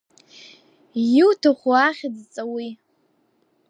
[1.17, 2.67] Иуҭаху ахьыӡҵа уи…